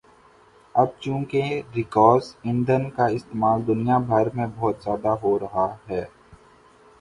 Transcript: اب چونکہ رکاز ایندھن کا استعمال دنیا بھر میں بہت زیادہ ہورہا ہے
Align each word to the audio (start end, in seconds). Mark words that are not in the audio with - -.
اب 0.75 0.87
چونکہ 0.99 1.43
رکاز 1.75 2.21
ایندھن 2.43 2.89
کا 2.89 3.05
استعمال 3.17 3.67
دنیا 3.67 3.97
بھر 4.07 4.29
میں 4.35 4.47
بہت 4.55 4.83
زیادہ 4.83 5.15
ہورہا 5.23 5.67
ہے 5.89 6.03